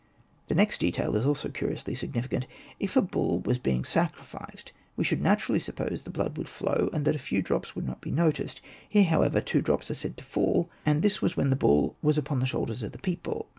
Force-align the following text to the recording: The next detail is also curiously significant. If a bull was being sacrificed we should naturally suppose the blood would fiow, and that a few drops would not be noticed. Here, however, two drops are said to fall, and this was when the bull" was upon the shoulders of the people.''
The 0.47 0.55
next 0.55 0.79
detail 0.79 1.15
is 1.15 1.27
also 1.27 1.47
curiously 1.49 1.93
significant. 1.93 2.47
If 2.79 2.95
a 2.97 3.03
bull 3.03 3.41
was 3.41 3.59
being 3.59 3.83
sacrificed 3.85 4.71
we 4.97 5.03
should 5.03 5.21
naturally 5.21 5.59
suppose 5.59 6.01
the 6.01 6.09
blood 6.09 6.39
would 6.39 6.47
fiow, 6.47 6.91
and 6.91 7.05
that 7.05 7.13
a 7.13 7.19
few 7.19 7.43
drops 7.43 7.75
would 7.75 7.85
not 7.85 8.01
be 8.01 8.09
noticed. 8.09 8.61
Here, 8.89 9.03
however, 9.03 9.41
two 9.41 9.61
drops 9.61 9.91
are 9.91 9.93
said 9.93 10.17
to 10.17 10.23
fall, 10.23 10.71
and 10.87 11.03
this 11.03 11.21
was 11.21 11.37
when 11.37 11.51
the 11.51 11.55
bull" 11.55 11.97
was 12.01 12.17
upon 12.17 12.39
the 12.39 12.47
shoulders 12.47 12.81
of 12.81 12.93
the 12.93 12.97
people.'' 12.97 13.47